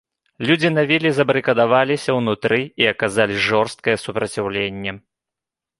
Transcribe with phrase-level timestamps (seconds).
[0.51, 4.99] Людзі на віле забарыкадаваліся ўнутры і аказалі жорсткае супраціўленне.